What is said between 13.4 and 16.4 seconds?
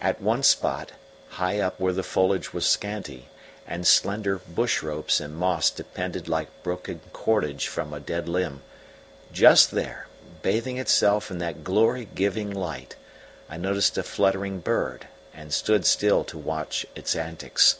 I noticed a fluttering bird, and stood still to